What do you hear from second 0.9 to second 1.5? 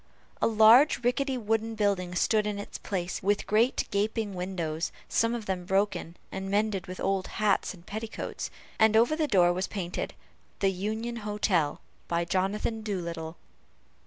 rickety